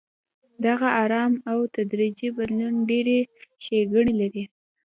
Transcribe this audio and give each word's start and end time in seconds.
دغه 0.65 0.87
ارام 1.03 1.33
او 1.51 1.59
تدریجي 1.75 2.29
بدلون 2.37 2.75
ډېرې 2.89 3.19
ښېګڼې 3.63 4.13
لري. 4.21 4.43